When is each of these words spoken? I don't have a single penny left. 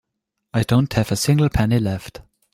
I 0.55 0.63
don't 0.63 0.91
have 0.93 1.11
a 1.11 1.15
single 1.15 1.49
penny 1.49 1.77
left. 1.77 2.21